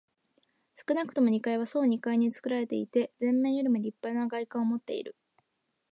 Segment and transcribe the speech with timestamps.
[0.77, 5.15] 少なくとも二階は総二階につくられていて、前面よりもりっぱな外観をもっている。